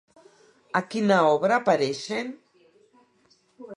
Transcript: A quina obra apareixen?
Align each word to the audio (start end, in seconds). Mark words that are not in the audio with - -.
A 0.79 0.81
quina 0.93 1.19
obra 1.33 1.53
apareixen? 1.63 2.33